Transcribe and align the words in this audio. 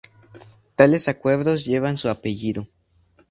Tales 0.77 1.07
acuerdos 1.09 1.63
llevan 1.63 1.95
su 1.95 2.09
apellido. 2.09 2.67